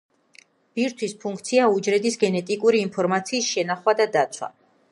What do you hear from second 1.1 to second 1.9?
ფუნქციაა